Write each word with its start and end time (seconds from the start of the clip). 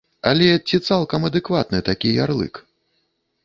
Але 0.29 0.47
ці 0.67 0.79
цалкам 0.87 1.29
адэкватны 1.31 1.85
такі 1.93 2.17
ярлык? 2.25 2.53